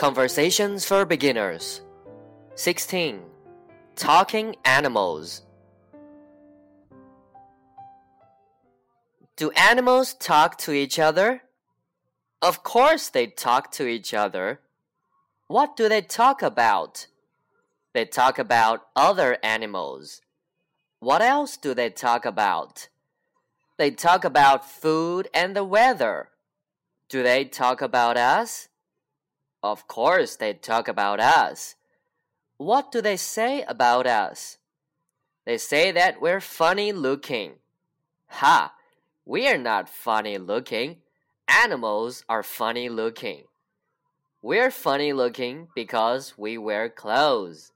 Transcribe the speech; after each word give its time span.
Conversations 0.00 0.86
for 0.86 1.04
Beginners 1.04 1.82
16. 2.54 3.20
Talking 3.96 4.56
Animals. 4.64 5.42
Do 9.36 9.50
animals 9.50 10.14
talk 10.14 10.56
to 10.60 10.72
each 10.72 10.98
other? 10.98 11.42
Of 12.40 12.62
course 12.62 13.10
they 13.10 13.26
talk 13.26 13.70
to 13.72 13.86
each 13.86 14.14
other. 14.14 14.60
What 15.48 15.76
do 15.76 15.86
they 15.86 16.00
talk 16.00 16.40
about? 16.40 17.06
They 17.92 18.06
talk 18.06 18.38
about 18.38 18.86
other 18.96 19.36
animals. 19.42 20.22
What 21.00 21.20
else 21.20 21.58
do 21.58 21.74
they 21.74 21.90
talk 21.90 22.24
about? 22.24 22.88
They 23.76 23.90
talk 23.90 24.24
about 24.24 24.64
food 24.64 25.28
and 25.34 25.54
the 25.54 25.62
weather. 25.62 26.30
Do 27.10 27.22
they 27.22 27.44
talk 27.44 27.82
about 27.82 28.16
us? 28.16 28.69
Of 29.62 29.86
course 29.86 30.36
they 30.36 30.54
talk 30.54 30.88
about 30.88 31.20
us. 31.20 31.74
What 32.56 32.92
do 32.92 33.00
they 33.00 33.16
say 33.16 33.62
about 33.62 34.06
us? 34.06 34.58
They 35.44 35.58
say 35.58 35.92
that 35.92 36.20
we're 36.20 36.40
funny 36.40 36.92
looking. 36.92 37.54
Ha! 38.28 38.74
We 39.24 39.48
are 39.48 39.58
not 39.58 39.88
funny 39.88 40.38
looking. 40.38 40.98
Animals 41.48 42.24
are 42.28 42.42
funny 42.42 42.88
looking. 42.88 43.44
We're 44.42 44.70
funny 44.70 45.12
looking 45.12 45.68
because 45.74 46.38
we 46.38 46.56
wear 46.56 46.88
clothes. 46.88 47.72